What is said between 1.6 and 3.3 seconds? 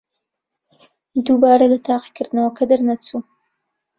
لە تاقیکردنەوەکە دەرنەچوو.